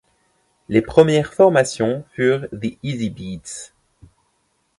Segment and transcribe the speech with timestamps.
[0.67, 3.71] Les premières formations furent The Easybeats.